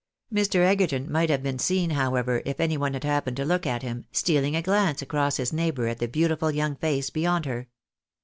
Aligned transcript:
ilr. 0.33 0.63
Egerton 0.65 1.11
might 1.11 1.29
have 1.29 1.43
been 1.43 1.59
seen, 1.59 1.91
however, 1.91 2.41
if 2.43 2.59
any 2.59 2.75
one 2.75 2.93
had 2.93 3.03
happened 3.03 3.37
to 3.37 3.45
look 3.45 3.67
at 3.67 3.83
him, 3.83 4.05
stealing 4.11 4.55
a 4.55 4.61
glance 4.63 5.03
across 5.03 5.37
his 5.37 5.53
neighbour 5.53 5.85
at 5.85 5.99
the 5.99 6.07
beauti 6.07 6.39
ful 6.39 6.49
young 6.49 6.75
face 6.75 7.11
beyond 7.11 7.45
her. 7.45 7.67